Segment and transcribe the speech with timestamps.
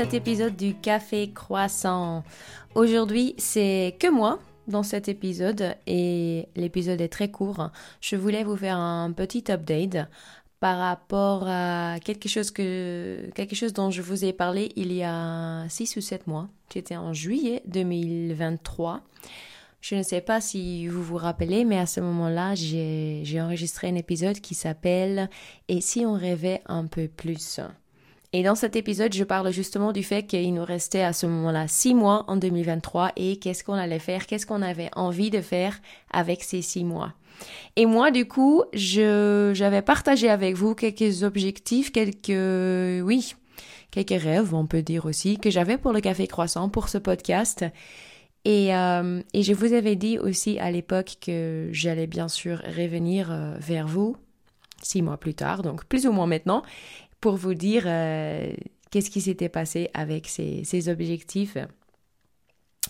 [0.00, 2.24] cet épisode du Café Croissant.
[2.74, 7.68] Aujourd'hui, c'est que moi dans cet épisode et l'épisode est très court.
[8.00, 9.98] Je voulais vous faire un petit update
[10.58, 15.02] par rapport à quelque chose que quelque chose dont je vous ai parlé il y
[15.02, 16.48] a 6 ou 7 mois.
[16.72, 19.02] C'était en juillet 2023.
[19.82, 23.96] Je ne sais pas si vous vous rappelez, mais à ce moment-là, j'ai enregistré un
[23.96, 25.28] épisode qui s'appelle
[25.68, 27.60] Et si on rêvait un peu plus?
[28.32, 31.66] Et dans cet épisode, je parle justement du fait qu'il nous restait à ce moment-là
[31.66, 35.80] six mois en 2023 et qu'est-ce qu'on allait faire, qu'est-ce qu'on avait envie de faire
[36.12, 37.12] avec ces six mois.
[37.74, 43.34] Et moi, du coup, j'avais partagé avec vous quelques objectifs, quelques, oui,
[43.90, 47.64] quelques rêves, on peut dire aussi, que j'avais pour le Café Croissant, pour ce podcast.
[48.44, 53.32] Et, euh, et je vous avais dit aussi à l'époque que j'allais bien sûr revenir
[53.32, 54.16] euh, vers vous
[54.82, 56.62] six mois plus tard, donc plus ou moins maintenant,
[57.20, 58.52] pour vous dire euh,
[58.90, 61.56] qu'est-ce qui s'était passé avec ces, objectifs.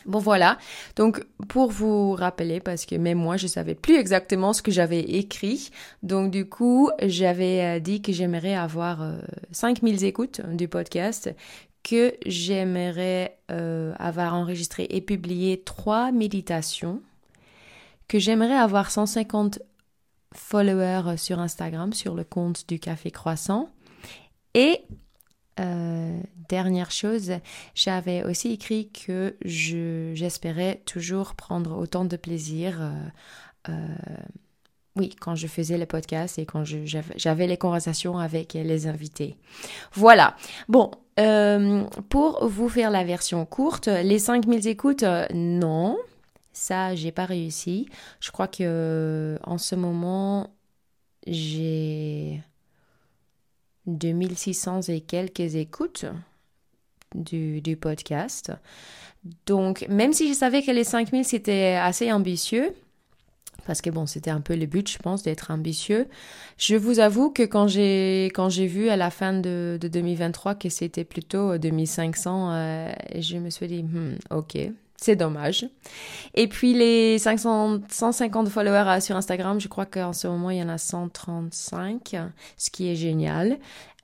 [0.06, 0.56] Bon voilà,
[0.96, 5.00] donc pour vous rappeler, parce que même moi je savais plus exactement ce que j'avais
[5.00, 5.70] écrit,
[6.02, 9.04] donc du coup j'avais euh, dit que j'aimerais avoir
[9.50, 11.34] 5000 euh, écoutes du podcast,
[11.82, 17.02] que j'aimerais avoir enregistré et publié trois méditations,
[18.06, 19.60] que j'aimerais avoir 150
[20.34, 23.70] followers sur Instagram, sur le compte du Café Croissant,
[24.54, 24.80] et
[25.60, 27.32] euh, dernière chose,
[27.74, 32.80] j'avais aussi écrit que j'espérais toujours prendre autant de plaisir.
[32.80, 33.96] Euh, euh,
[34.96, 39.36] oui, quand je faisais le podcast et quand j'avais les conversations avec les invités.
[39.92, 40.36] Voilà.
[40.68, 40.90] Bon,
[42.08, 45.96] pour vous faire la version courte, les 5000 écoutes, non,
[46.52, 47.88] ça, j'ai pas réussi.
[48.18, 50.48] Je crois que en ce moment,
[51.26, 52.42] j'ai
[53.86, 56.06] 2600 et quelques écoutes
[57.14, 58.52] du, du, podcast.
[59.46, 62.74] Donc, même si je savais que les 5000 c'était assez ambitieux,
[63.66, 66.08] parce que bon, c'était un peu le but, je pense, d'être ambitieux.
[66.56, 70.54] Je vous avoue que quand j'ai quand j'ai vu à la fin de, de 2023
[70.54, 74.58] que c'était plutôt 2500, euh, je me suis dit, hmm, ok,
[75.00, 75.66] c'est dommage.
[76.34, 80.62] Et puis les 500, 150 followers sur Instagram, je crois qu'en ce moment, il y
[80.62, 82.16] en a 135,
[82.58, 83.58] ce qui est génial.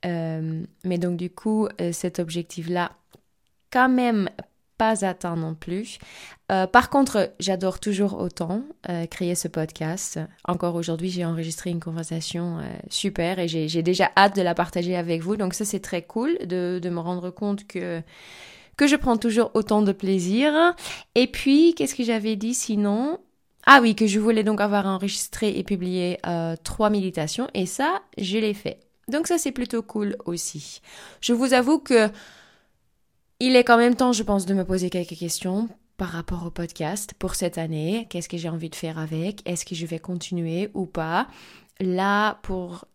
[0.06, 2.92] Euh, mais donc du coup, euh, cet objectif-là,
[3.70, 4.30] quand même
[4.78, 5.98] pas atteint non plus.
[6.52, 8.62] Euh, par contre, j'adore toujours autant
[9.10, 10.20] créer ce podcast.
[10.46, 12.58] Encore aujourd'hui, j'ai enregistré une conversation
[12.90, 15.36] super et j'ai déjà hâte de la partager avec vous.
[15.36, 18.02] Donc ça, c'est très cool de me rendre compte que
[18.76, 20.74] que je prends toujours autant de plaisir.
[21.14, 23.18] Et puis, qu'est-ce que j'avais dit sinon?
[23.66, 27.48] Ah oui, que je voulais donc avoir enregistré et publié euh, trois méditations.
[27.52, 28.80] Et ça, je l'ai fait.
[29.08, 30.80] Donc ça, c'est plutôt cool aussi.
[31.20, 32.10] Je vous avoue que
[33.40, 36.50] il est quand même temps, je pense, de me poser quelques questions par rapport au
[36.50, 38.06] podcast pour cette année.
[38.08, 39.42] Qu'est-ce que j'ai envie de faire avec?
[39.48, 41.26] Est-ce que je vais continuer ou pas?
[41.80, 42.86] Là, pour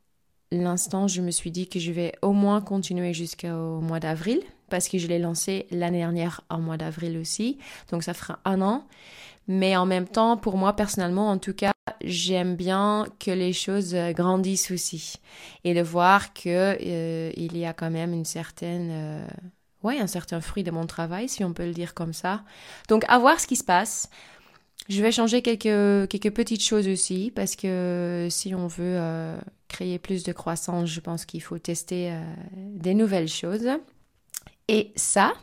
[0.51, 4.87] l'instant, je me suis dit que je vais au moins continuer jusqu'au mois d'avril parce
[4.87, 7.59] que je l'ai lancé l'année dernière en mois d'avril aussi.
[7.91, 8.87] Donc ça fera un an.
[9.47, 11.73] Mais en même temps, pour moi personnellement, en tout cas,
[12.03, 15.15] j'aime bien que les choses grandissent aussi
[15.63, 19.27] et de voir que euh, il y a quand même une certaine euh,
[19.83, 22.43] ouais, un certain fruit de mon travail, si on peut le dire comme ça.
[22.87, 24.09] Donc à voir ce qui se passe.
[24.89, 29.37] Je vais changer quelques, quelques petites choses aussi parce que si on veut euh,
[29.67, 32.13] créer plus de croissance, je pense qu'il faut tester
[32.55, 33.67] des nouvelles choses.
[34.67, 35.33] Et ça,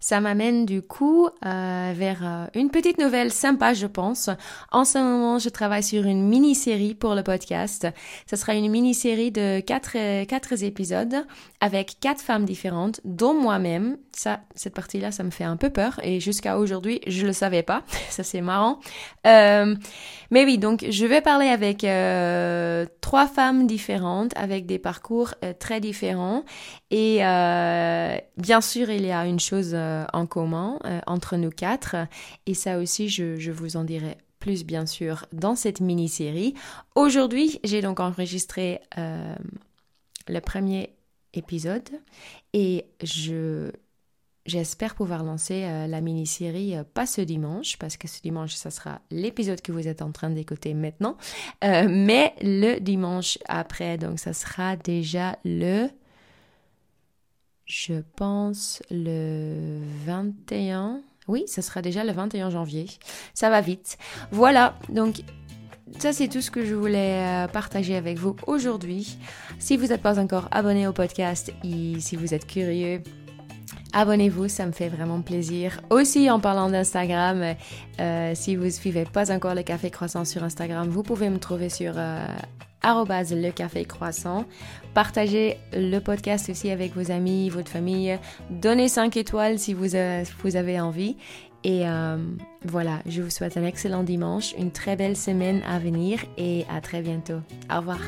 [0.00, 4.30] ça m'amène du coup euh, vers euh, une petite nouvelle sympa, je pense.
[4.70, 7.86] En ce moment, je travaille sur une mini-série pour le podcast.
[8.30, 11.26] Ce sera une mini-série de quatre, euh, quatre épisodes
[11.60, 13.96] avec quatre femmes différentes, dont moi-même.
[14.12, 17.62] Ça, cette partie-là, ça me fait un peu peur et jusqu'à aujourd'hui, je le savais
[17.62, 17.82] pas.
[18.10, 18.78] ça, c'est marrant.
[19.26, 19.74] Euh,
[20.30, 25.80] mais oui, donc je vais parler avec euh, trois femmes différentes, avec des parcours très
[25.80, 26.44] différents.
[26.90, 27.22] Et
[28.36, 31.96] bien sûr, il y a une chose euh, en commun euh, entre nous quatre.
[32.46, 36.54] Et ça aussi, je, vous en dirai plus bien sûr dans cette mini-série.
[36.94, 39.34] Aujourd'hui, j'ai donc enregistré euh,
[40.28, 40.94] le premier
[41.34, 41.88] épisode
[42.52, 43.70] et je
[44.48, 49.60] j'espère pouvoir lancer la mini-série pas ce dimanche parce que ce dimanche ça sera l'épisode
[49.60, 51.16] que vous êtes en train d'écouter maintenant,
[51.62, 55.88] mais le dimanche après donc ça sera déjà le
[57.68, 61.02] je pense le 21.
[61.28, 62.86] Oui, ce sera déjà le 21 janvier.
[63.34, 63.98] Ça va vite.
[64.30, 65.22] Voilà, donc
[65.98, 69.18] ça c'est tout ce que je voulais euh, partager avec vous aujourd'hui.
[69.58, 73.02] Si vous n'êtes pas encore abonné au podcast et si vous êtes curieux,
[73.92, 75.80] Abonnez-vous, ça me fait vraiment plaisir.
[75.90, 77.54] Aussi, en parlant d'Instagram,
[78.00, 81.38] euh, si vous ne suivez pas encore le Café Croissant sur Instagram, vous pouvez me
[81.38, 82.26] trouver sur euh,
[82.84, 84.44] le café croissant.
[84.94, 88.18] Partagez le podcast aussi avec vos amis, votre famille.
[88.50, 91.16] Donnez 5 étoiles si vous, euh, vous avez envie.
[91.64, 91.82] Et
[92.64, 96.80] voilà, je vous souhaite un excellent dimanche, une très belle semaine à venir et à
[96.80, 97.40] très bientôt.
[97.70, 97.98] Au revoir.